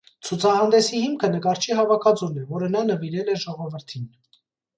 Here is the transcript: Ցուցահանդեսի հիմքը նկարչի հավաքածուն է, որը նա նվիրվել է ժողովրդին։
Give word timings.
Ցուցահանդեսի 0.27 1.01
հիմքը 1.01 1.29
նկարչի 1.33 1.77
հավաքածուն 1.81 2.41
է, 2.41 2.47
որը 2.55 2.71
նա 2.77 2.83
նվիրվել 2.89 3.31
է 3.37 3.37
ժողովրդին։ 3.45 4.11